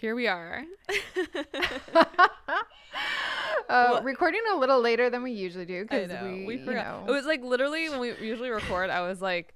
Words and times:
here 0.00 0.14
we 0.14 0.26
are. 0.26 0.64
uh, 3.68 4.00
recording 4.02 4.40
a 4.52 4.56
little 4.56 4.80
later 4.80 5.10
than 5.10 5.22
we 5.22 5.32
usually 5.32 5.66
do 5.66 5.82
because 5.82 6.10
we, 6.22 6.44
We, 6.46 6.56
you 6.58 6.64
forgot. 6.64 7.06
know, 7.06 7.12
It 7.12 7.16
was 7.16 7.26
like 7.26 7.42
literally 7.42 7.88
when 7.88 8.00
we 8.00 8.16
usually 8.18 8.50
record, 8.50 8.90
I 8.90 9.06
was 9.06 9.20
like, 9.20 9.54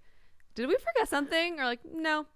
did 0.54 0.68
we 0.68 0.76
forget 0.76 1.08
something? 1.08 1.60
Or 1.60 1.64
like, 1.64 1.80
no. 1.94 2.26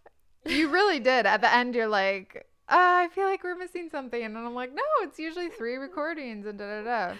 you 0.44 0.68
really 0.68 1.00
did. 1.00 1.26
At 1.26 1.40
the 1.40 1.52
end, 1.52 1.74
you're 1.74 1.86
like, 1.88 2.46
uh, 2.68 2.74
I 2.76 3.08
feel 3.14 3.24
like 3.26 3.44
we're 3.44 3.56
missing 3.56 3.88
something, 3.90 4.22
and 4.22 4.36
I'm 4.36 4.54
like, 4.54 4.74
no, 4.74 4.82
it's 5.02 5.18
usually 5.18 5.48
three 5.50 5.76
recordings 5.76 6.46
and 6.46 6.58
da 6.58 6.82
da 6.82 6.84
da. 6.84 7.14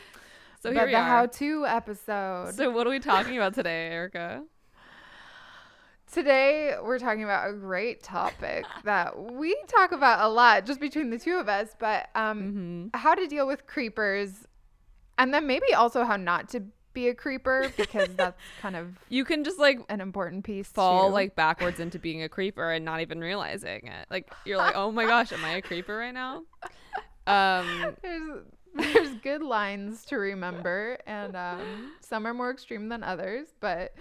So 0.61 0.73
but 0.73 0.75
here 0.75 0.87
we 0.87 0.95
are. 0.95 0.96
the 0.96 0.96
are. 0.96 1.05
how-to 1.09 1.66
episode. 1.66 2.55
so 2.57 2.71
what 2.71 2.87
are 2.87 2.91
we 2.91 2.98
talking 2.98 3.37
about 3.37 3.55
today, 3.55 3.89
Erica? 3.89 4.43
Today, 6.17 6.75
we're 6.83 6.98
talking 6.98 7.25
about 7.25 7.51
a 7.51 7.53
great 7.53 8.03
topic 8.03 8.65
that 8.85 9.19
we 9.35 9.55
talk 9.69 9.93
about 9.93 10.25
a 10.25 10.29
lot 10.30 10.65
just 10.65 10.80
between 10.80 11.11
the 11.11 11.19
two 11.19 11.35
of 11.37 11.46
us, 11.46 11.77
but 11.79 12.09
um, 12.15 12.41
Mm-hmm. 12.41 12.87
how 12.95 13.15
to 13.15 13.27
deal 13.27 13.47
with 13.47 13.66
creepers, 13.66 14.47
and 15.19 15.34
then 15.34 15.47
maybe 15.47 15.74
also 15.74 16.05
how 16.05 16.16
not 16.16 16.48
to 16.48 16.62
be 16.95 17.09
a 17.09 17.15
creeper 17.15 17.71
because 17.77 18.09
that's 18.16 18.41
kind 18.57 18.77
of 18.77 18.97
You 19.10 19.27
can 19.27 19.45
just 19.45 19.59
like 19.59 19.79
an 19.91 20.01
important 20.01 20.45
piece. 20.45 20.69
fall 20.69 21.09
too. 21.09 21.12
like 21.12 21.37
backwards 21.37 21.80
into 21.80 21.98
being 21.98 22.23
a 22.23 22.30
creeper 22.30 22.71
and 22.73 22.83
not 22.83 23.02
even 23.02 23.21
realizing 23.21 23.87
it. 23.87 24.07
Like 24.10 24.33
you're 24.46 24.57
like, 24.57 24.73
oh 24.74 24.91
my 24.91 25.05
gosh, 25.12 25.33
am 25.33 25.45
I 25.45 25.51
a 25.57 25.60
creeper 25.60 25.98
right 25.98 26.15
now? 26.15 26.45
Um, 27.27 27.95
there's 28.02 28.38
there's 28.74 29.15
good 29.16 29.43
lines 29.43 30.07
to 30.07 30.16
remember, 30.16 30.96
and 31.07 31.37
um, 31.37 31.91
some 32.01 32.27
are 32.27 32.33
more 32.33 32.51
extreme 32.51 32.88
than 32.88 33.02
others. 33.02 33.48
But 33.60 33.95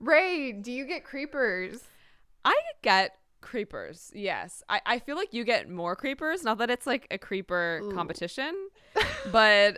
Ray, 0.00 0.52
do 0.52 0.72
you 0.72 0.84
get 0.86 1.04
creepers? 1.04 1.82
I 2.44 2.54
get 2.82 3.16
creepers. 3.40 4.10
Yes, 4.14 4.62
I, 4.68 4.80
I 4.86 4.98
feel 4.98 5.16
like 5.16 5.32
you 5.32 5.44
get 5.44 5.68
more 5.68 5.96
creepers. 5.96 6.42
Not 6.42 6.58
that 6.58 6.70
it's 6.70 6.86
like 6.86 7.06
a 7.10 7.18
creeper 7.18 7.84
Ooh. 7.84 7.90
competition, 7.92 8.54
but 9.24 9.76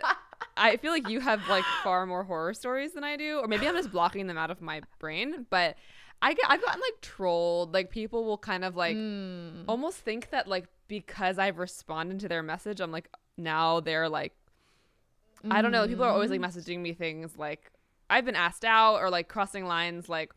I 0.55 0.77
feel 0.77 0.91
like 0.91 1.05
you 1.05 1.19
have 1.19 1.47
like 1.47 1.71
far 1.83 2.05
more 2.05 2.23
horror 2.23 2.53
stories 2.53 2.93
than 2.93 3.03
I 3.03 3.17
do, 3.17 3.39
or 3.39 3.47
maybe 3.47 3.67
I'm 3.67 3.75
just 3.75 3.91
blocking 3.91 4.27
them 4.27 4.37
out 4.37 4.51
of 4.51 4.61
my 4.61 4.81
brain. 4.99 5.45
But 5.49 5.75
I 6.21 6.33
get 6.33 6.45
I've 6.49 6.61
gotten 6.61 6.81
like 6.81 7.01
trolled. 7.01 7.73
Like 7.73 7.89
people 7.89 8.23
will 8.23 8.37
kind 8.37 8.63
of 8.63 8.75
like 8.75 8.97
Mm. 8.97 9.65
almost 9.67 9.97
think 9.97 10.29
that 10.31 10.47
like 10.47 10.67
because 10.87 11.37
I've 11.39 11.57
responded 11.57 12.19
to 12.21 12.27
their 12.29 12.43
message, 12.43 12.79
I'm 12.79 12.91
like 12.91 13.09
now 13.37 13.79
they're 13.79 14.09
like 14.09 14.33
I 15.51 15.61
don't 15.61 15.71
know. 15.71 15.87
People 15.87 16.05
are 16.05 16.11
always 16.11 16.31
like 16.31 16.39
Mm. 16.39 16.45
messaging 16.45 16.79
me 16.79 16.93
things 16.93 17.37
like 17.37 17.71
I've 18.09 18.25
been 18.25 18.35
asked 18.35 18.65
out 18.65 18.97
or 18.97 19.09
like 19.09 19.27
crossing 19.27 19.65
lines 19.65 20.09
like 20.09 20.31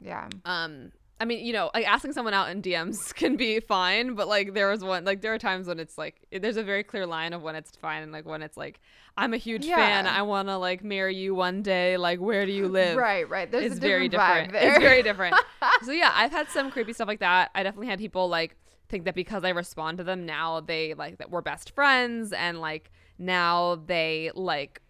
Yeah. 0.00 0.28
um 0.44 0.92
I 1.18 1.24
mean, 1.24 1.46
you 1.46 1.54
know, 1.54 1.70
like 1.72 1.88
asking 1.88 2.12
someone 2.12 2.34
out 2.34 2.50
in 2.50 2.60
DMs 2.60 3.14
can 3.20 3.36
be 3.36 3.58
fine, 3.60 4.14
but 4.16 4.28
like 4.28 4.52
there 4.52 4.68
was 4.68 4.84
one 4.84 5.04
like 5.06 5.22
there 5.22 5.32
are 5.32 5.38
times 5.38 5.66
when 5.66 5.80
it's 5.80 5.96
like 5.96 6.16
there's 6.30 6.58
a 6.58 6.62
very 6.62 6.82
clear 6.82 7.06
line 7.06 7.32
of 7.32 7.40
when 7.42 7.54
it's 7.56 7.74
fine 7.74 8.02
and 8.02 8.12
like 8.12 8.26
when 8.26 8.42
it's 8.42 8.56
like 8.56 8.80
I'm 9.16 9.32
a 9.32 9.38
huge 9.38 9.64
fan, 9.66 10.06
I 10.06 10.20
want 10.22 10.48
to 10.48 10.58
like 10.58 10.84
marry 10.84 11.16
you 11.16 11.34
one 11.34 11.62
day, 11.62 11.96
like 11.96 12.20
where 12.20 12.44
do 12.44 12.52
you 12.52 12.68
live? 12.80 12.98
Right, 12.98 13.26
right. 13.28 13.50
There's 13.50 13.64
it's 13.64 13.76
a 13.78 13.80
very 13.80 14.08
different 14.10 14.52
different. 14.52 14.72
It's 14.74 14.78
very 14.78 15.02
different. 15.02 15.36
so 15.84 15.92
yeah, 15.92 16.12
I've 16.14 16.32
had 16.32 16.50
some 16.50 16.70
creepy 16.70 16.92
stuff 16.92 17.08
like 17.08 17.20
that. 17.20 17.50
I 17.54 17.62
definitely 17.62 17.86
had 17.88 17.98
people 17.98 18.28
like 18.28 18.54
think 18.90 19.06
that 19.06 19.14
because 19.14 19.42
I 19.42 19.48
respond 19.50 19.96
to 19.98 20.04
them 20.04 20.26
now 20.26 20.60
they 20.60 20.92
like 20.92 21.16
that 21.18 21.30
we're 21.30 21.40
best 21.40 21.74
friends 21.74 22.32
and 22.32 22.60
like 22.60 22.90
now 23.18 23.76
they 23.86 24.30
like 24.34 24.82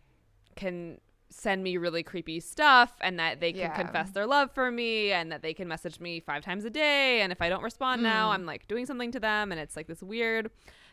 can 0.56 0.98
send 1.38 1.62
me 1.62 1.76
really 1.76 2.02
creepy 2.02 2.40
stuff 2.40 2.92
and 3.02 3.18
that 3.18 3.40
they 3.40 3.52
can 3.52 3.60
Yeah. 3.70 3.76
confess 3.76 4.10
their 4.10 4.26
love 4.26 4.50
for 4.52 4.70
me 4.70 5.12
and 5.12 5.30
that 5.30 5.42
they 5.42 5.52
can 5.52 5.68
message 5.68 6.00
me 6.00 6.18
five 6.18 6.42
times 6.42 6.64
a 6.64 6.70
day 6.70 7.20
and 7.20 7.30
if 7.30 7.42
I 7.42 7.48
don't 7.50 7.62
respond 7.62 8.02
now 8.02 8.30
Mm. 8.30 8.34
I'm 8.34 8.46
like 8.46 8.66
doing 8.68 8.86
something 8.86 9.12
to 9.12 9.20
them 9.20 9.52
and 9.52 9.60
it's 9.60 9.76
like 9.76 9.86
this 9.86 10.02
weird 10.02 10.50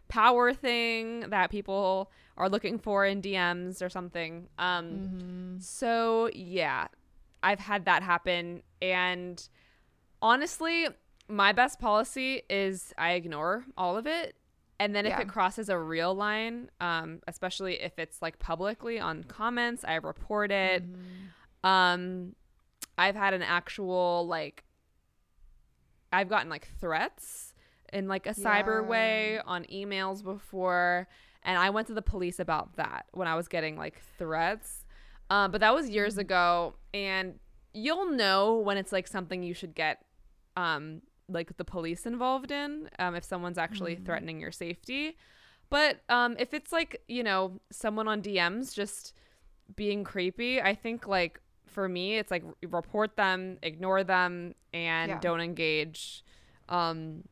power 0.10 0.54
thing 0.54 1.22
that 1.30 1.50
people 1.50 2.12
are 2.36 2.50
looking 2.50 2.78
for 2.78 3.06
in 3.06 3.22
DMs 3.22 3.82
or 3.82 3.90
something. 3.90 4.50
Um 4.60 4.86
Mhm. 5.58 5.64
so 5.64 6.30
yeah, 6.34 6.88
I've 7.42 7.60
had 7.60 7.86
that 7.86 8.04
happen, 8.04 8.64
and 8.82 9.48
honestly, 10.22 10.88
my 11.28 11.52
best 11.54 11.80
policy 11.80 12.42
is 12.50 12.94
I 12.98 13.14
ignore 13.14 13.66
all 13.78 13.98
of 13.98 14.06
it, 14.08 14.36
and 14.84 14.94
then 14.94 15.06
if 15.06 15.12
Yeah. 15.12 15.22
it 15.22 15.30
crosses 15.30 15.70
a 15.70 15.78
real 15.80 16.14
line, 16.14 16.70
um, 16.82 17.22
especially 17.28 17.82
if 17.82 17.98
it's 17.98 18.22
like 18.22 18.38
publicly 18.38 19.00
on 19.00 19.24
comments, 19.24 19.86
I 19.86 19.96
report 19.96 20.52
it. 20.52 20.84
Mhm. 20.84 21.68
Um, 21.70 22.36
I've 22.98 23.16
had 23.16 23.34
an 23.34 23.42
actual 23.42 24.28
like, 24.28 24.66
I've 26.12 26.28
gotten 26.28 26.50
like 26.50 26.68
threats 26.80 27.54
in 27.94 28.08
like 28.10 28.28
a 28.28 28.34
cyber 28.34 28.86
way 28.86 29.40
on 29.40 29.64
emails 29.66 30.22
before, 30.24 31.08
and 31.44 31.58
I 31.58 31.70
went 31.70 31.88
to 31.88 31.94
the 31.94 32.02
police 32.02 32.40
about 32.40 32.76
that 32.76 33.06
when 33.14 33.28
I 33.28 33.36
was 33.36 33.48
getting 33.48 33.78
like 33.78 34.02
threats. 34.18 34.86
Um, 35.30 35.52
but 35.52 35.62
that 35.62 35.74
was 35.74 35.90
years 35.90 36.18
ago, 36.18 36.76
and 36.94 37.40
you'll 37.74 38.10
know 38.12 38.56
when 38.58 38.78
it's 38.78 38.92
like 38.92 39.08
something 39.08 39.44
you 39.44 39.54
should 39.54 39.74
get, 39.74 40.04
um, 40.58 41.02
like 41.30 41.56
the 41.58 41.66
police 41.66 42.06
involved 42.06 42.52
in, 42.52 42.90
um, 43.00 43.16
if 43.16 43.24
someone's 43.24 43.58
actually 43.58 43.96
Mhm. 43.96 44.06
threatening 44.06 44.40
your 44.40 44.52
safety. 44.52 45.18
But 45.70 46.02
um, 46.10 46.36
if 46.40 46.54
it's 46.54 46.72
like 46.72 47.02
you 47.08 47.24
know 47.24 47.60
someone 47.72 48.08
on 48.08 48.22
DMs 48.22 48.74
just 48.74 49.14
being 49.76 50.04
creepy, 50.04 50.62
I 50.62 50.76
think 50.76 51.08
like 51.08 51.40
for 51.66 51.88
me 51.90 52.18
it's 52.18 52.30
like 52.30 52.44
report 52.62 53.16
them, 53.16 53.58
ignore 53.64 54.04
them, 54.04 54.54
and 54.74 55.10
Yeah. 55.10 55.20
don't 55.20 55.42
engage. 55.42 56.24
Um, 56.70 57.24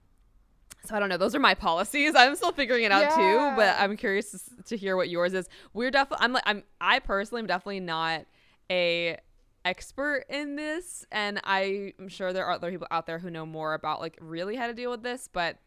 so 0.84 0.96
I 0.96 1.00
don't 1.00 1.10
know. 1.10 1.18
Those 1.18 1.36
are 1.36 1.40
my 1.40 1.54
policies. 1.54 2.16
I'm 2.18 2.36
still 2.36 2.52
figuring 2.52 2.84
it 2.86 2.92
out 2.92 3.12
too, 3.12 3.52
but 3.56 3.76
I'm 3.78 3.96
curious 3.98 4.32
to, 4.32 4.64
to 4.64 4.78
hear 4.78 4.98
what 4.98 5.10
yours 5.10 5.34
is. 5.36 5.48
We're 5.74 5.92
definitely. 5.92 6.24
I'm 6.26 6.34
like. 6.34 6.44
I'm. 6.48 6.64
I 6.80 7.00
personally 7.00 7.42
am 7.42 7.48
definitely 7.48 7.82
not 7.82 8.26
a 8.72 9.18
expert 9.66 10.26
in 10.30 10.56
this, 10.56 11.06
and 11.12 11.40
I'm 11.44 12.08
sure 12.08 12.34
there 12.34 12.46
are 12.46 12.54
other 12.54 12.72
people 12.72 12.88
out 12.92 13.06
there 13.06 13.20
who 13.20 13.30
know 13.30 13.46
more 13.46 13.74
about 13.74 14.00
like 14.00 14.18
really 14.22 14.56
how 14.56 14.68
to 14.68 14.74
deal 14.74 14.92
with 14.92 15.04
this. 15.04 15.30
But 15.32 15.58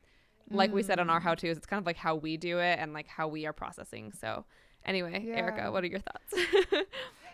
like 0.51 0.73
we 0.73 0.83
said 0.83 0.99
on 0.99 1.07
Mm. 1.07 1.11
our 1.13 1.21
how 1.21 1.35
tos, 1.35 1.57
it's 1.57 1.67
kind 1.67 1.81
of 1.81 1.87
like 1.87 1.97
how 1.97 2.15
we 2.17 2.37
do 2.37 2.59
it 2.59 2.79
and 2.79 2.93
like 2.93 3.07
how 3.09 3.29
we 3.29 3.47
are 3.47 3.53
processing. 3.53 4.13
So 4.13 4.45
anyway, 4.85 5.25
Yeah. 5.27 5.37
Erica, 5.37 5.71
what 5.73 5.85
are 5.85 5.87
your 5.89 6.01
thoughts? 6.01 6.35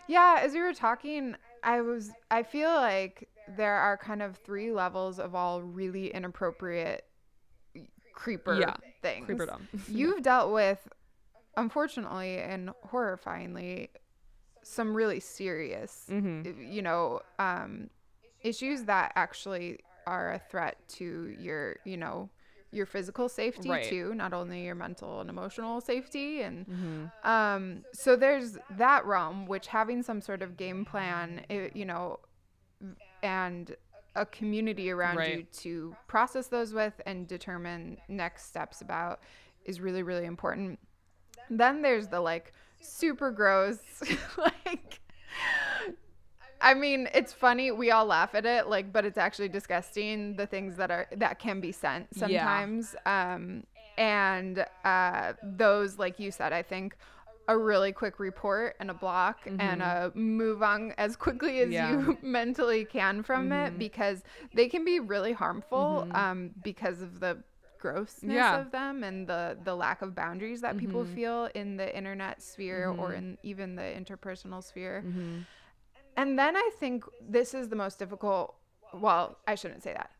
Yeah, 0.07 0.39
as 0.41 0.53
we 0.53 0.59
were 0.59 0.73
talking, 0.73 1.35
I 1.63 1.81
was 1.81 2.11
I 2.29 2.43
feel 2.43 2.69
like 2.69 3.29
there 3.47 3.75
are 3.75 3.95
kind 3.97 4.21
of 4.21 4.35
three 4.37 4.71
levels 4.71 5.19
of 5.19 5.35
all 5.35 5.61
really 5.61 6.07
inappropriate 6.13 7.05
creeper 8.13 8.59
Yeah, 8.59 8.73
things. 9.01 9.27
Creeperdom. 9.27 9.67
You've 9.87 10.21
dealt 10.21 10.51
with 10.53 10.85
unfortunately 11.55 12.39
and 12.39 12.71
horrifyingly 12.91 13.89
some 14.63 14.95
really 14.95 15.19
serious 15.19 16.05
mm-hmm. 16.09 16.61
you 16.61 16.81
know 16.81 17.21
um 17.39 17.89
issues 18.41 18.83
that 18.83 19.11
actually 19.15 19.79
are 20.07 20.33
a 20.33 20.39
threat 20.39 20.77
to 20.87 21.35
your 21.39 21.77
you 21.85 21.97
know 21.97 22.29
your 22.71 22.85
physical 22.85 23.27
safety 23.27 23.69
Right. 23.69 23.83
too 23.83 24.13
not 24.15 24.33
only 24.33 24.63
your 24.63 24.75
mental 24.75 25.19
and 25.19 25.29
emotional 25.29 25.81
safety 25.81 26.41
and 26.41 26.65
Mm-hmm. 26.67 27.29
um, 27.29 27.83
so 27.93 28.15
there's 28.15 28.57
that 28.77 29.05
realm, 29.05 29.45
which 29.45 29.67
having 29.67 30.01
some 30.03 30.21
sort 30.21 30.41
of 30.41 30.55
game 30.57 30.85
plan, 30.85 31.41
i 31.49 31.69
you 31.73 31.85
know, 31.85 32.19
and 33.21 33.75
a 34.15 34.25
community 34.25 34.89
around 34.89 35.17
you 35.37 35.43
to 35.51 35.95
process 36.07 36.47
those 36.47 36.73
with 36.73 36.99
and 37.05 37.27
determine 37.27 37.97
next 38.07 38.45
steps 38.45 38.81
about 38.81 39.19
is 39.65 39.79
really, 39.81 40.03
really 40.03 40.25
important. 40.25 40.79
Then 41.49 41.81
there's 41.81 42.07
the 42.07 42.19
like 42.19 42.53
super 42.81 43.31
gross, 43.31 43.79
like, 44.37 44.99
I 46.59 46.73
mean, 46.75 47.07
it's 47.13 47.33
funny. 47.33 47.71
We 47.71 47.91
all 47.91 48.05
laugh 48.05 48.35
at 48.35 48.45
it, 48.45 48.67
like, 48.67 48.93
but 48.93 49.05
it's 49.05 49.17
actually 49.17 49.49
disgusting. 49.49 50.35
The 50.35 50.45
things 50.45 50.75
that 50.77 50.91
are 50.91 51.07
that 51.15 51.39
can 51.39 51.59
be 51.59 51.71
sent 51.71 52.15
Yeah. 52.15 52.17
sometimes, 52.17 52.95
um, 53.05 53.63
and 53.97 54.65
uh, 54.83 55.33
those, 55.41 55.97
like 55.97 56.19
you 56.19 56.31
said, 56.31 56.53
I 56.53 56.61
think 56.61 56.95
a 57.47 57.57
really 57.57 57.91
quick 57.91 58.19
report 58.19 58.75
and 58.79 58.89
a 58.91 58.93
block 58.93 59.47
and 59.59 59.81
a 59.81 60.11
move 60.13 60.61
on 60.61 60.93
as 60.97 61.15
quickly 61.15 61.59
as 61.61 61.69
Mm-hmm. 61.69 61.73
Yeah. 61.73 62.01
you 62.05 62.17
mentally 62.21 62.85
can 62.85 63.23
from 63.23 63.49
Mhm. 63.49 63.65
it 63.67 63.79
because 63.79 64.23
they 64.53 64.67
can 64.67 64.85
be 64.85 64.99
really 64.99 65.33
harmful 65.33 66.05
Mhm. 66.05 66.15
um, 66.15 66.51
because 66.61 67.01
of 67.01 67.19
the 67.19 67.43
grossness 67.81 68.33
Yeah. 68.35 68.59
of 68.61 68.71
them 68.71 69.03
and 69.03 69.27
the 69.27 69.57
the 69.63 69.75
lack 69.75 70.01
of 70.01 70.15
boundaries 70.15 70.61
that 70.61 70.77
people 70.77 71.03
Mhm. 71.03 71.13
feel 71.15 71.45
in 71.55 71.77
the 71.77 71.93
internet 71.95 72.41
sphere 72.41 72.87
or 72.89 73.09
Mhm. 73.11 73.17
in 73.17 73.37
even 73.43 73.75
the 73.75 73.81
interpersonal 73.99 74.63
sphere. 74.63 75.03
Mm-hmm. 75.05 75.41
And 76.17 76.37
then 76.39 76.55
I 76.55 76.69
think 76.79 77.03
this 77.19 77.53
is 77.53 77.69
the 77.69 77.75
most 77.75 77.99
difficult. 77.99 78.55
Well, 78.93 79.37
I 79.47 79.55
shouldn't 79.55 79.83
say 79.83 79.93
that. 79.93 80.11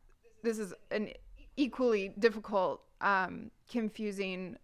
This 0.44 0.58
is 0.58 0.74
an 0.90 1.14
equally 1.56 2.10
difficult, 2.18 2.82
um, 3.02 3.52
confusing 3.70 4.58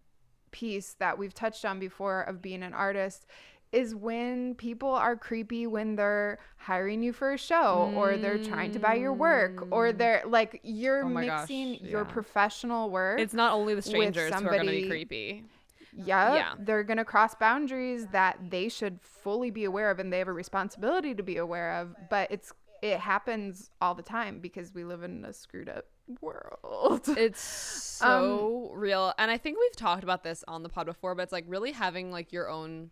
piece 0.51 0.93
that 0.95 1.17
we've 1.17 1.33
touched 1.33 1.65
on 1.65 1.79
before 1.79 2.21
of 2.21 2.41
being 2.41 2.63
an 2.63 2.73
artist 2.73 3.27
is 3.71 3.93
when 3.93 4.55
people 4.55 4.89
are 4.89 5.15
creepy 5.15 5.67
when 5.67 5.95
they're 5.95 6.39
hiring 6.57 7.03
you 7.03 7.11
for 7.13 7.33
a 7.33 7.37
show 7.37 7.91
or 7.95 8.15
they're 8.17 8.41
trying 8.43 8.71
to 8.71 8.79
buy 8.79 8.93
your 8.95 9.13
work 9.13 9.67
or 9.71 9.91
they're 9.91 10.23
like 10.25 10.59
you're 10.63 11.03
Mm. 11.03 11.05
Oh 11.05 11.09
my 11.09 11.25
gosh, 11.25 11.41
mixing 11.49 11.73
your 11.85 12.05
professional 12.05 12.89
work 12.89 13.19
It's 13.19 13.33
not 13.33 13.53
only 13.53 13.75
the 13.75 13.81
strangers 13.81 14.33
who 14.33 14.39
are 14.47 14.51
going 14.51 14.65
to 14.65 14.71
be 14.71 14.81
somebody- 14.83 14.87
creepy. 14.89 15.43
yeah, 15.93 16.33
Yeah. 16.35 16.53
they're 16.59 16.83
going 16.83 16.97
to 16.97 17.05
cross 17.05 17.35
boundaries 17.35 18.07
that 18.07 18.37
they 18.49 18.69
should 18.69 18.99
fully 19.01 19.49
be 19.51 19.65
aware 19.65 19.91
of 19.91 19.99
and 19.99 20.13
they 20.13 20.19
have 20.19 20.27
a 20.27 20.33
responsibility 20.33 21.13
to 21.15 21.23
be 21.23 21.37
aware 21.37 21.73
of, 21.73 21.95
but 22.09 22.31
it's 22.31 22.51
it 22.83 22.99
happens 22.99 23.71
all 23.81 23.95
the 23.95 24.03
time 24.03 24.39
because 24.39 24.71
we 24.71 24.83
live 24.83 25.01
in 25.01 25.25
a 25.25 25.33
screwed 25.33 25.67
up 25.67 25.85
world. 26.21 27.07
It's 27.17 27.99
Um, 28.03 28.11
so 28.11 28.71
real. 28.75 29.13
And 29.17 29.31
I 29.31 29.37
think 29.39 29.57
we've 29.59 29.75
talked 29.75 30.03
about 30.03 30.23
this 30.23 30.43
on 30.47 30.61
the 30.61 30.69
pod 30.69 30.85
before, 30.85 31.15
but 31.15 31.23
it's 31.23 31.31
like 31.31 31.45
really 31.47 31.71
having 31.71 32.11
like 32.11 32.31
your 32.31 32.47
own 32.49 32.91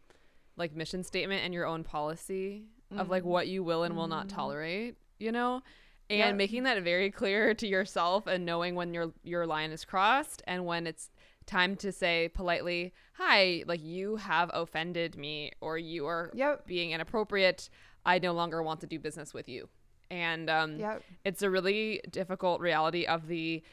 like 0.58 0.76
mission 0.76 1.04
statement 1.04 1.44
and 1.44 1.54
your 1.54 1.66
own 1.66 1.84
policy 1.84 2.64
of 2.98 3.10
like 3.10 3.24
what 3.26 3.48
you 3.48 3.64
will 3.64 3.84
and 3.84 3.96
will 3.96 4.08
not 4.08 4.30
tolerate, 4.30 4.96
you 5.20 5.32
know? 5.32 5.62
And 6.10 6.38
making 6.38 6.64
that 6.64 6.82
very 6.84 7.10
clear 7.12 7.54
to 7.62 7.68
yourself 7.68 8.28
and 8.28 8.46
knowing 8.46 8.76
when 8.76 8.94
your 8.94 9.12
your 9.24 9.46
line 9.48 9.72
is 9.72 9.84
crossed 9.86 10.42
and 10.48 10.66
when 10.66 10.86
it's 10.88 11.10
time 11.46 11.76
to 11.78 11.92
say 11.92 12.30
politely, 12.34 12.94
"Hi, 13.14 13.64
like 13.68 13.82
you 13.84 14.16
have 14.18 14.50
offended 14.54 15.16
me 15.18 15.52
or 15.62 15.78
you 15.78 16.06
are 16.08 16.32
Yep. 16.34 16.68
being 16.68 16.92
inappropriate. 16.92 17.70
I 18.06 18.20
no 18.20 18.34
longer 18.34 18.62
want 18.64 18.82
to 18.82 18.88
do 18.88 19.00
business 19.00 19.34
with 19.34 19.50
you." 19.50 19.68
And 20.12 20.50
um 20.50 20.80
Yep. 20.80 21.04
it's 21.26 21.42
a 21.42 21.50
really 21.50 22.02
difficult 22.12 22.62
reality 22.62 23.06
of 23.06 23.28
the 23.28 23.64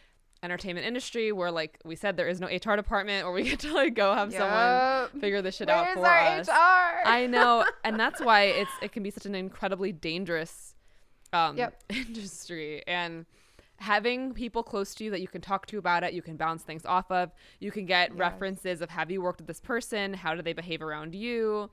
entertainment 0.42 0.86
industry 0.86 1.30
where 1.32 1.50
like 1.50 1.78
we 1.84 1.94
said 1.94 2.16
there 2.16 2.28
is 2.28 2.40
no 2.40 2.48
HR 2.48 2.76
department 2.76 3.24
or 3.24 3.32
we 3.32 3.42
get 3.50 3.60
to 3.60 3.72
like 3.72 3.94
go 3.94 4.14
have 4.14 4.32
someone 4.32 5.20
figure 5.20 5.40
this 5.42 5.56
shit 5.56 5.68
out 5.68 5.86
for 5.94 6.06
our 6.06 6.38
us. 6.40 6.48
HR? 6.48 7.06
I 7.06 7.26
know, 7.26 7.64
and 7.84 7.98
that's 7.98 8.20
why 8.20 8.42
it's 8.44 8.78
it 8.82 8.92
can 8.92 9.02
be 9.02 9.10
such 9.10 9.26
an 9.26 9.34
incredibly 9.34 9.92
dangerous 9.92 10.74
um 11.32 11.56
Yep. 11.56 11.82
industry 11.90 12.82
and 12.86 13.24
having 13.76 14.32
people 14.32 14.62
close 14.62 14.94
to 14.94 15.02
you 15.04 15.10
that 15.10 15.20
you 15.20 15.26
can 15.26 15.40
talk 15.40 15.66
to 15.66 15.76
about 15.78 16.04
it, 16.04 16.12
you 16.12 16.22
can 16.22 16.36
bounce 16.36 16.62
things 16.62 16.86
off 16.86 17.10
of, 17.10 17.32
you 17.58 17.70
can 17.72 17.84
get 17.86 18.10
Yes. 18.10 18.18
references 18.18 18.80
of 18.80 18.90
have 18.90 19.10
you 19.10 19.20
worked 19.20 19.40
with 19.40 19.48
this 19.48 19.60
person, 19.60 20.14
how 20.14 20.34
do 20.36 20.42
they 20.42 20.52
behave 20.52 20.82
around 20.82 21.14
you? 21.16 21.68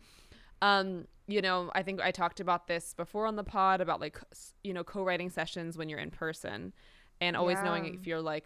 Um, 0.62 1.06
you 1.28 1.42
know, 1.42 1.70
I 1.76 1.84
think 1.84 2.02
I 2.02 2.10
talked 2.12 2.40
about 2.40 2.68
this 2.68 2.94
before 2.96 3.28
on 3.28 3.36
the 3.36 3.44
pod 3.44 3.80
about 3.82 4.00
like 4.02 4.20
you 4.64 4.74
know, 4.74 4.84
co-writing 4.84 5.30
sessions 5.30 5.78
when 5.78 5.88
you're 5.88 6.00
in 6.00 6.10
person 6.10 6.74
and 7.22 7.38
always 7.38 7.62
knowing 7.62 7.86
if 7.86 8.08
you're 8.08 8.22
like 8.22 8.46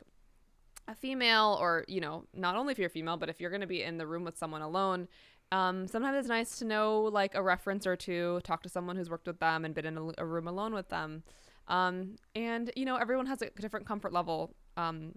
a 0.87 0.95
female 0.95 1.57
or 1.61 1.85
you 1.87 2.01
know 2.01 2.25
not 2.33 2.55
only 2.55 2.71
if 2.71 2.79
you're 2.79 2.89
female 2.89 3.17
but 3.17 3.29
if 3.29 3.39
you're 3.39 3.49
going 3.49 3.61
to 3.61 3.67
be 3.67 3.83
in 3.83 3.97
the 3.97 4.05
room 4.05 4.23
with 4.23 4.37
someone 4.37 4.61
alone 4.61 5.07
um, 5.51 5.87
sometimes 5.87 6.17
it's 6.17 6.27
nice 6.27 6.57
to 6.59 6.65
know 6.65 7.03
like 7.03 7.35
a 7.35 7.41
reference 7.43 7.85
or 7.85 7.95
two 7.95 8.41
talk 8.43 8.63
to 8.63 8.69
someone 8.69 8.95
who's 8.95 9.09
worked 9.09 9.27
with 9.27 9.39
them 9.39 9.65
and 9.65 9.75
been 9.75 9.85
in 9.85 9.97
a, 9.97 10.11
a 10.17 10.25
room 10.25 10.47
alone 10.47 10.73
with 10.73 10.89
them. 10.89 11.21
Um, 11.67 12.15
and 12.33 12.71
you 12.75 12.85
know 12.85 12.95
everyone 12.95 13.27
has 13.27 13.41
a 13.41 13.49
different 13.51 13.85
comfort 13.85 14.11
level 14.11 14.53
um, 14.77 15.13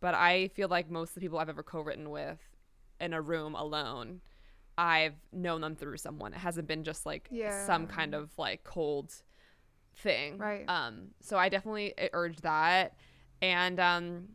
but 0.00 0.14
i 0.14 0.48
feel 0.48 0.68
like 0.68 0.88
most 0.90 1.10
of 1.10 1.14
the 1.16 1.20
people 1.22 1.38
i've 1.38 1.48
ever 1.48 1.62
co-written 1.64 2.10
with 2.10 2.38
in 3.00 3.12
a 3.12 3.20
room 3.20 3.56
alone 3.56 4.20
i've 4.76 5.16
known 5.32 5.60
them 5.60 5.74
through 5.74 5.96
someone. 5.96 6.32
It 6.32 6.38
hasn't 6.38 6.68
been 6.68 6.84
just 6.84 7.04
like 7.04 7.28
some 7.66 7.88
kind 7.88 8.14
of 8.14 8.30
like 8.38 8.62
cold 8.62 9.12
thing. 9.96 10.38
Right. 10.38 10.64
um 10.68 11.08
so 11.20 11.36
i 11.36 11.48
definitely 11.48 11.94
urge 12.12 12.36
that. 12.42 12.94
And 13.42 13.80
um 13.80 14.28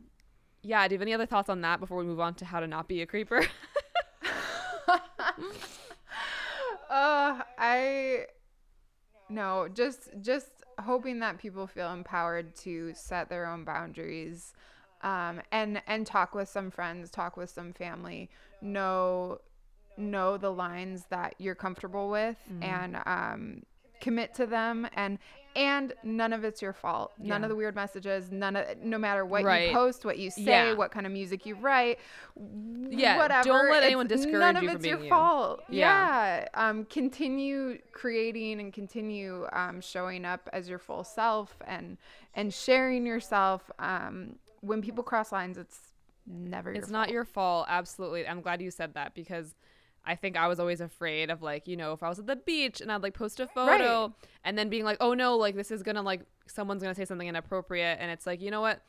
yeah, 0.64 0.88
do 0.88 0.94
you 0.94 0.98
have 0.98 1.02
any 1.02 1.14
other 1.14 1.26
thoughts 1.26 1.48
on 1.48 1.60
that 1.60 1.78
before 1.80 1.98
we 1.98 2.04
move 2.04 2.20
on 2.20 2.34
to 2.36 2.44
how 2.44 2.60
to 2.60 2.66
not 2.66 2.88
be 2.88 3.02
a 3.02 3.06
creeper? 3.06 3.46
uh, 6.90 7.42
I 7.58 8.26
no, 9.28 9.68
just 9.72 10.10
just 10.20 10.48
hoping 10.80 11.20
that 11.20 11.38
people 11.38 11.66
feel 11.66 11.92
empowered 11.92 12.54
to 12.56 12.92
set 12.94 13.28
their 13.28 13.46
own 13.46 13.64
boundaries, 13.64 14.52
um, 15.02 15.40
and 15.52 15.82
and 15.86 16.06
talk 16.06 16.34
with 16.34 16.48
some 16.48 16.70
friends, 16.70 17.10
talk 17.10 17.36
with 17.36 17.50
some 17.50 17.72
family, 17.72 18.30
know 18.60 19.38
know 19.96 20.36
the 20.36 20.50
lines 20.50 21.06
that 21.10 21.34
you're 21.38 21.54
comfortable 21.54 22.10
with, 22.10 22.36
Mm-hmm. 22.50 22.62
and 22.64 22.96
um, 23.06 23.62
commit 24.04 24.34
to 24.34 24.46
them, 24.46 24.86
and 24.94 25.18
and 25.56 25.92
none 26.02 26.32
of 26.32 26.42
it's 26.42 26.60
your 26.60 26.72
fault. 26.72 27.12
None 27.16 27.40
Yeah. 27.40 27.44
of 27.44 27.48
the 27.48 27.54
weird 27.54 27.76
messages, 27.76 28.32
none 28.32 28.56
of 28.56 28.76
no 28.82 28.98
matter 28.98 29.24
what 29.24 29.44
Right. 29.44 29.68
you 29.68 29.72
post, 29.74 30.04
what 30.04 30.18
you 30.18 30.28
say, 30.30 30.42
Yeah. 30.42 30.72
what 30.74 30.90
kind 30.90 31.06
of 31.06 31.12
music 31.12 31.46
you 31.46 31.54
write, 31.54 32.00
Yeah, 32.36 33.18
whatever. 33.18 33.44
don't 33.48 33.70
let 33.70 33.84
anyone 33.84 34.08
discourage 34.08 34.32
you. 34.32 34.38
none 34.40 34.56
of 34.56 34.62
you 34.64 34.70
it's 34.70 34.78
from 34.78 34.84
your 34.86 34.98
you. 35.04 35.08
fault. 35.08 35.62
Yeah. 35.68 36.36
Yeah. 36.40 36.48
Um, 36.54 36.84
continue 36.86 37.78
creating 37.92 38.58
and 38.60 38.72
continue 38.72 39.46
um, 39.52 39.80
showing 39.80 40.24
up 40.24 40.48
as 40.52 40.68
your 40.68 40.78
full 40.80 41.04
self 41.04 41.56
and 41.66 41.98
and 42.34 42.52
sharing 42.52 43.06
yourself. 43.06 43.70
Um, 43.78 44.36
when 44.60 44.82
people 44.82 45.04
cross 45.04 45.30
lines, 45.30 45.56
it's 45.56 45.92
never 46.26 46.72
your 46.72 46.82
it's 46.82 46.90
not 46.90 47.06
fault. 47.06 47.12
your 47.12 47.24
fault. 47.24 47.66
Absolutely. 47.68 48.26
I'm 48.26 48.40
glad 48.40 48.60
you 48.60 48.70
said 48.72 48.94
that 48.94 49.14
because 49.14 49.54
I 50.06 50.14
think 50.16 50.36
I 50.36 50.48
was 50.48 50.60
always 50.60 50.80
afraid 50.80 51.30
of 51.30 51.40
like, 51.42 51.66
you 51.66 51.76
know, 51.76 51.92
if 51.92 52.02
I 52.02 52.08
was 52.08 52.18
at 52.18 52.26
the 52.26 52.36
beach 52.36 52.80
and 52.80 52.92
I'd 52.92 53.02
like 53.02 53.14
post 53.14 53.40
a 53.40 53.46
photo 53.46 54.02
Right. 54.06 54.10
and 54.44 54.58
then 54.58 54.68
being 54.68 54.84
like, 54.84 54.98
oh 55.00 55.14
no, 55.14 55.36
like 55.36 55.54
this 55.56 55.70
is 55.70 55.82
gonna 55.82 56.02
like 56.02 56.20
someone's 56.46 56.82
gonna 56.82 56.94
say 56.94 57.04
something 57.04 57.26
inappropriate. 57.28 57.98
And 58.00 58.10
it's 58.10 58.26
like, 58.26 58.40
you 58.42 58.50
know 58.50 58.60
what? 58.60 58.82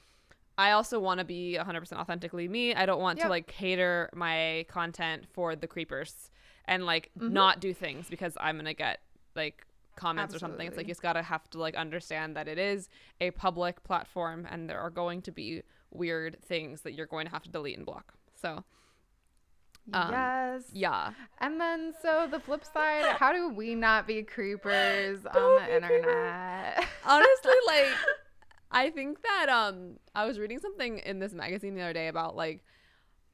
I 0.57 0.71
also 0.71 0.99
want 0.99 1.19
to 1.19 1.25
be 1.25 1.57
100% 1.59 1.93
authentically 1.93 2.47
me. 2.47 2.73
I 2.73 2.85
don't 2.85 2.99
want 3.01 3.19
to 3.19 3.25
like 3.29 3.47
cater 3.47 4.09
my 4.13 4.65
content 4.69 5.25
for 5.33 5.55
the 5.55 5.67
creepers 5.67 6.31
and 6.65 6.85
like 6.85 7.11
Mm-hmm. 7.19 7.33
not 7.33 7.59
do 7.59 7.73
things 7.73 8.09
because 8.09 8.37
I'm 8.39 8.57
gonna 8.57 8.73
get 8.73 8.99
like 9.35 9.65
comments 9.95 10.35
or 10.35 10.39
something. 10.39 10.67
It's 10.67 10.75
like 10.77 10.87
you 10.87 10.91
just 10.91 11.01
gotta 11.01 11.21
have 11.21 11.49
to 11.51 11.59
like 11.59 11.75
understand 11.75 12.35
that 12.35 12.47
it 12.49 12.57
is 12.57 12.89
a 13.21 13.31
public 13.31 13.83
platform 13.83 14.45
and 14.49 14.69
there 14.69 14.79
are 14.79 14.89
going 14.89 15.21
to 15.23 15.31
be 15.31 15.63
weird 15.91 16.37
things 16.43 16.81
that 16.81 16.93
you're 16.93 17.05
going 17.05 17.25
to 17.27 17.31
have 17.31 17.43
to 17.43 17.49
delete 17.49 17.77
and 17.77 17.85
block. 17.85 18.13
So 18.33 18.65
um, 19.93 20.11
yes. 20.11 20.63
yeah, 20.73 21.11
And 21.39 21.59
then, 21.61 21.93
so 22.01 22.27
the 22.29 22.39
flip 22.39 22.63
side, 22.65 23.05
how 23.19 23.31
do 23.31 23.49
we 23.49 23.75
not 23.75 24.07
be 24.07 24.23
creepers 24.23 25.25
on 25.25 25.33
Don't 25.33 25.55
the 25.55 25.61
creepers. 25.61 25.83
internet? 25.83 26.87
honestly, 27.05 27.53
like 27.67 27.87
I 28.71 28.89
think 28.89 29.21
that 29.21 29.47
um 29.49 29.97
I 30.15 30.25
was 30.25 30.39
reading 30.39 30.59
something 30.59 30.97
in 30.99 31.19
this 31.19 31.33
magazine 31.33 31.75
the 31.75 31.81
other 31.81 31.93
day 31.93 32.07
about 32.07 32.35
like 32.35 32.63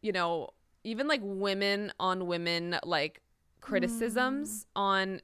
you 0.01 0.11
know 0.11 0.49
even 0.83 1.07
like 1.07 1.21
women 1.23 1.91
on 1.99 2.27
women 2.27 2.77
like 2.83 3.21
criticisms 3.61 4.65
on 4.75 5.21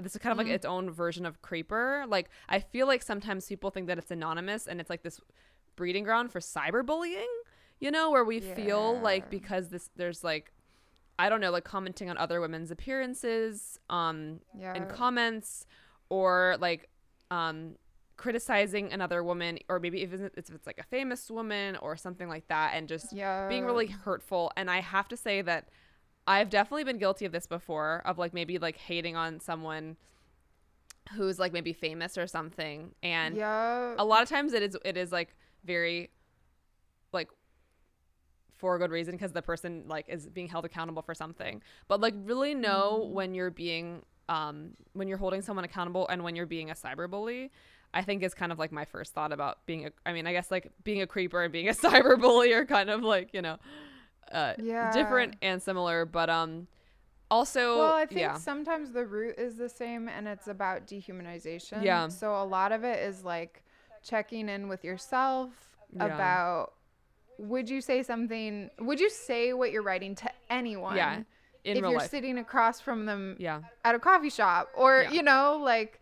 this 0.00 0.14
is 0.14 0.18
kind 0.20 0.32
of 0.32 0.38
like 0.38 0.46
Mm. 0.48 0.54
its 0.56 0.66
own 0.66 0.90
version 0.90 1.24
of 1.26 1.40
creeper. 1.42 2.04
Like 2.08 2.28
I 2.48 2.58
feel 2.60 2.86
like 2.86 3.02
sometimes 3.02 3.46
people 3.46 3.70
think 3.70 3.86
that 3.86 3.98
it's 3.98 4.10
anonymous 4.10 4.66
and 4.66 4.80
it's 4.80 4.90
like 4.90 5.02
this 5.02 5.20
breeding 5.76 6.04
ground 6.04 6.32
for 6.32 6.40
cyberbullying, 6.40 7.26
you 7.80 7.90
know, 7.90 8.10
where 8.10 8.24
we 8.24 8.40
feel 8.40 8.98
like 9.00 9.30
because 9.30 9.68
this 9.68 9.90
there's 9.96 10.24
like 10.24 10.52
I 11.18 11.28
don't 11.28 11.40
know, 11.40 11.50
like 11.50 11.64
commenting 11.64 12.10
on 12.10 12.18
other 12.18 12.40
women's 12.40 12.70
appearances, 12.70 13.78
um, 13.88 14.40
yeah. 14.58 14.74
in 14.74 14.86
comments 14.86 15.66
or 16.08 16.56
like 16.60 16.88
um 17.30 17.76
criticizing 18.16 18.92
another 18.92 19.24
woman 19.24 19.58
or 19.68 19.80
maybe 19.80 20.02
if 20.02 20.12
it's, 20.12 20.48
if 20.48 20.54
it's 20.54 20.66
like 20.66 20.78
a 20.78 20.84
famous 20.84 21.30
woman 21.30 21.76
or 21.76 21.96
something 21.96 22.28
like 22.28 22.46
that 22.46 22.72
and 22.74 22.88
just 22.88 23.12
yeah. 23.12 23.48
being 23.48 23.64
really 23.64 23.88
hurtful 23.88 24.52
and 24.56 24.70
i 24.70 24.80
have 24.80 25.08
to 25.08 25.16
say 25.16 25.42
that 25.42 25.68
i've 26.28 26.48
definitely 26.48 26.84
been 26.84 26.98
guilty 26.98 27.24
of 27.24 27.32
this 27.32 27.46
before 27.46 28.02
of 28.04 28.16
like 28.16 28.32
maybe 28.32 28.58
like 28.58 28.76
hating 28.76 29.16
on 29.16 29.40
someone 29.40 29.96
who's 31.16 31.40
like 31.40 31.52
maybe 31.52 31.72
famous 31.72 32.16
or 32.16 32.26
something 32.26 32.94
and 33.02 33.36
yeah. 33.36 33.94
a 33.98 34.04
lot 34.04 34.22
of 34.22 34.28
times 34.28 34.52
it 34.52 34.62
is 34.62 34.76
it 34.84 34.96
is 34.96 35.10
like 35.10 35.34
very 35.64 36.08
like 37.12 37.28
for 38.64 38.74
a 38.76 38.78
good 38.78 38.90
reason 38.90 39.12
because 39.12 39.32
the 39.32 39.42
person 39.42 39.84
like 39.86 40.06
is 40.08 40.26
being 40.26 40.48
held 40.48 40.64
accountable 40.64 41.02
for 41.02 41.14
something 41.14 41.60
but 41.86 42.00
like 42.00 42.14
really 42.24 42.54
know 42.54 43.06
when 43.12 43.34
you're 43.34 43.50
being 43.50 44.00
um 44.30 44.70
when 44.94 45.06
you're 45.06 45.18
holding 45.18 45.42
someone 45.42 45.66
accountable 45.66 46.08
and 46.08 46.24
when 46.24 46.34
you're 46.34 46.46
being 46.46 46.70
a 46.70 46.74
cyber 46.74 47.06
bully. 47.10 47.50
i 47.92 48.00
think 48.00 48.22
is 48.22 48.32
kind 48.32 48.50
of 48.52 48.58
like 48.58 48.72
my 48.72 48.86
first 48.86 49.12
thought 49.12 49.32
about 49.32 49.58
being 49.66 49.84
a 49.84 49.90
i 50.06 50.14
mean 50.14 50.26
i 50.26 50.32
guess 50.32 50.50
like 50.50 50.72
being 50.82 51.02
a 51.02 51.06
creeper 51.06 51.42
and 51.42 51.52
being 51.52 51.68
a 51.68 51.72
cyber 51.84 52.18
bully 52.18 52.54
are 52.54 52.64
kind 52.64 52.88
of 52.88 53.02
like 53.02 53.34
you 53.34 53.42
know 53.42 53.58
uh 54.32 54.54
Yeah. 54.62 54.92
different 54.94 55.36
and 55.42 55.62
similar 55.62 56.06
but 56.06 56.30
um 56.30 56.66
also 57.30 57.76
Well, 57.80 57.94
I 57.96 58.06
think 58.06 58.18
yeah 58.20 58.38
sometimes 58.38 58.92
the 58.92 59.04
root 59.04 59.34
is 59.38 59.56
the 59.56 59.68
same 59.68 60.08
and 60.08 60.26
it's 60.26 60.48
about 60.48 60.86
dehumanization. 60.86 61.82
Yeah. 61.84 62.08
So 62.08 62.34
a 62.34 62.44
lot 62.44 62.72
of 62.72 62.82
it 62.82 62.98
is 63.00 63.24
like 63.24 63.62
checking 64.02 64.48
in 64.48 64.68
with 64.68 64.84
yourself 64.84 65.50
Yeah. 65.94 66.06
about 66.06 66.72
would 67.38 67.68
you 67.68 67.80
say 67.80 68.02
something 68.02 68.70
would 68.80 69.00
you 69.00 69.10
say 69.10 69.52
what 69.52 69.72
you're 69.72 69.82
writing 69.82 70.14
to 70.14 70.30
anyone? 70.50 70.96
yeah 70.96 71.22
if 71.64 71.76
you're 71.78 71.92
life 71.98 72.10
sitting 72.10 72.36
across 72.38 72.80
from 72.80 73.06
them 73.06 73.36
yeah 73.38 73.60
at 73.84 73.94
a 73.94 73.98
coffee 73.98 74.30
shop 74.30 74.68
or 74.76 75.02
Yeah. 75.02 75.10
you 75.12 75.22
know 75.22 75.58
like 75.62 76.00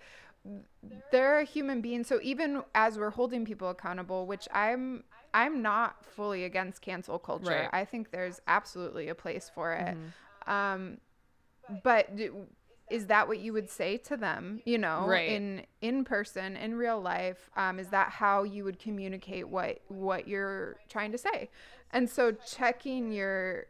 they're 1.13 1.39
a 1.39 1.45
human 1.45 1.81
being 1.81 2.03
so 2.05 2.19
even 2.23 2.63
as 2.75 2.99
we're 2.99 3.11
holding 3.11 3.45
people 3.45 3.69
accountable 3.71 4.27
which 4.27 4.49
i'm 4.53 5.05
i'm 5.33 5.63
not 5.63 6.05
fully 6.05 6.43
against 6.45 6.83
cancel 6.83 7.19
culture 7.19 7.51
Right. 7.51 7.69
i 7.73 7.85
think 7.85 8.11
there's 8.11 8.41
absolutely 8.49 9.09
a 9.09 9.15
place 9.15 9.51
for 9.55 9.73
it 9.75 9.97
Mhm. 9.97 10.51
um 10.53 10.99
but 11.85 12.09
is 12.93 13.07
that 13.07 13.27
what 13.29 13.39
you 13.41 13.53
would 13.53 13.69
say 13.71 13.97
to 13.97 14.17
them 14.17 14.61
you 14.65 14.79
know 14.79 15.05
Right. 15.07 15.29
in 15.31 15.63
in 15.81 16.05
person 16.05 16.57
in 16.57 16.75
real 16.75 17.01
life 17.01 17.51
um, 17.57 17.79
is 17.79 17.89
that 17.89 18.11
how 18.11 18.43
you 18.43 18.65
would 18.65 18.79
communicate 18.79 19.49
what 19.49 19.79
what 19.89 20.29
you're 20.29 20.77
trying 20.89 21.13
to 21.13 21.19
say 21.19 21.49
and 21.91 22.09
so 22.09 22.33
checking 22.33 23.11
your 23.13 23.67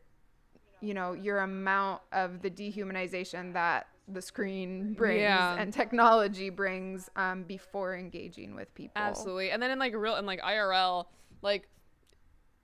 you 0.81 0.95
know 0.95 1.13
your 1.13 1.39
amount 1.39 2.03
of 2.13 2.43
the 2.43 2.51
dehumanization 2.51 3.53
that 3.53 3.87
the 4.09 4.21
screen 4.21 4.95
brings 4.95 5.21
Yeah. 5.21 5.55
and 5.57 5.73
technology 5.73 6.51
brings 6.51 7.09
um, 7.15 7.45
before 7.45 7.95
engaging 7.97 8.57
with 8.57 8.75
people 8.75 9.01
Absolutely. 9.01 9.53
And 9.53 9.63
then 9.63 9.71
in 9.71 9.79
like 9.79 9.95
real 9.95 10.17
and 10.17 10.27
like 10.27 10.41
IRL, 10.43 11.07
like 11.41 11.69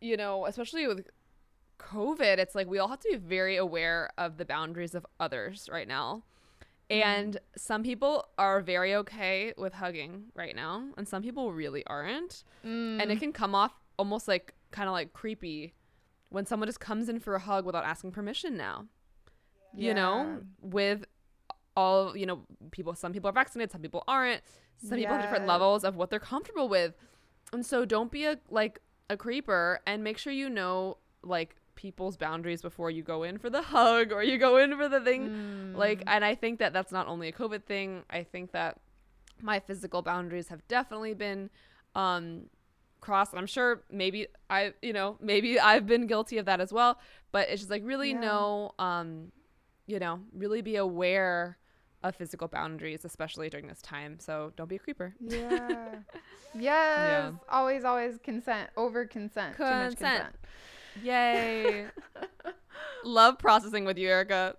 you 0.00 0.16
know, 0.16 0.46
especially 0.46 0.86
with 0.88 1.06
COVID, 1.78 2.38
it's 2.38 2.54
like 2.56 2.66
we 2.66 2.78
all 2.80 2.88
have 2.88 2.98
to 3.00 3.08
be 3.10 3.16
very 3.16 3.56
aware 3.56 4.10
of 4.18 4.36
the 4.36 4.44
boundaries 4.44 4.94
of 4.96 5.06
others 5.20 5.68
right 5.72 5.86
now. 5.86 6.24
And 6.90 7.38
some 7.56 7.82
people 7.82 8.26
are 8.38 8.60
very 8.60 8.94
okay 8.94 9.52
with 9.58 9.74
hugging 9.74 10.24
right 10.34 10.56
now, 10.56 10.84
and 10.96 11.06
some 11.06 11.22
people 11.22 11.52
really 11.52 11.84
aren't. 11.86 12.44
And 13.00 13.10
it 13.10 13.18
mm. 13.18 13.20
can 13.20 13.32
come 13.32 13.54
off 13.54 13.72
almost 13.98 14.26
like 14.26 14.54
kind 14.70 14.88
of 14.88 14.92
like 14.92 15.12
creepy 15.12 15.74
when 16.30 16.46
someone 16.46 16.66
just 16.66 16.80
comes 16.80 17.08
in 17.08 17.20
for 17.20 17.34
a 17.34 17.38
hug 17.38 17.66
without 17.66 17.84
asking 17.84 18.12
permission 18.12 18.56
now. 18.56 18.86
You 19.74 19.94
know, 19.94 20.40
with 20.62 21.04
all, 21.76 22.16
you 22.16 22.26
know, 22.26 22.40
people 22.70 22.94
some 22.94 23.12
people 23.12 23.28
are 23.28 23.34
vaccinated, 23.34 23.70
some 23.70 23.82
people 23.82 24.02
aren't. 24.08 24.40
Some 24.82 24.98
people 24.98 25.14
have 25.14 25.22
different 25.22 25.46
levels 25.46 25.84
of 25.84 25.96
what 25.96 26.08
they're 26.08 26.18
comfortable 26.18 26.68
with. 26.68 26.94
And 27.52 27.64
so 27.64 27.84
don't 27.84 28.10
be 28.10 28.24
a 28.24 28.38
like 28.48 28.80
a 29.10 29.16
creeper 29.16 29.80
and 29.86 30.02
make 30.02 30.18
sure 30.18 30.32
you 30.32 30.48
know 30.48 30.98
like 31.22 31.56
people's 31.78 32.16
boundaries 32.16 32.60
before 32.60 32.90
you 32.90 33.04
go 33.04 33.22
in 33.22 33.38
for 33.38 33.48
the 33.48 33.62
hug 33.74 34.10
or 34.10 34.20
you 34.22 34.36
go 34.36 34.56
in 34.56 34.76
for 34.76 34.88
the 34.88 35.00
thing 35.00 35.72
like 35.76 36.02
and 36.08 36.24
i 36.24 36.34
think 36.34 36.58
that 36.58 36.72
that's 36.72 36.90
not 36.90 37.06
only 37.06 37.28
a 37.28 37.32
covid 37.32 37.62
thing 37.64 38.02
i 38.10 38.20
think 38.24 38.50
that 38.50 38.80
my 39.40 39.60
physical 39.60 40.02
boundaries 40.02 40.48
have 40.48 40.66
definitely 40.66 41.14
been 41.14 41.48
um 41.94 42.46
crossed 43.00 43.32
i'm 43.36 43.46
sure 43.46 43.84
maybe 43.92 44.26
i 44.50 44.72
you 44.82 44.92
know 44.92 45.16
maybe 45.20 45.60
i've 45.60 45.86
been 45.86 46.08
guilty 46.08 46.36
of 46.38 46.46
that 46.46 46.60
as 46.60 46.72
well 46.72 46.98
but 47.30 47.48
it's 47.48 47.60
just 47.62 47.70
like 47.70 47.82
really 47.84 48.10
Yeah. 48.10 48.20
know 48.26 48.72
um 48.80 49.30
you 49.86 50.00
know 50.00 50.18
really 50.34 50.60
be 50.62 50.74
aware 50.76 51.58
of 52.02 52.16
physical 52.16 52.48
boundaries 52.48 53.04
especially 53.04 53.48
during 53.48 53.68
this 53.68 53.80
time 53.82 54.18
so 54.18 54.52
don't 54.56 54.68
be 54.68 54.76
a 54.76 54.80
creeper 54.80 55.14
Yeah. 55.20 55.94
yes. 56.58 57.34
Always, 57.48 57.84
always 57.84 58.18
consent. 58.18 58.70
Over 58.76 59.04
consent. 59.04 59.56
Too 59.56 59.62
much 59.62 59.96
Consent. 59.96 59.98
consent. 59.98 60.36
Yay 61.02 61.86
love 63.04 63.38
processing 63.38 63.84
with 63.84 63.98
you 63.98 64.08
erica 64.08 64.56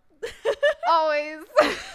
Always. 0.90 1.44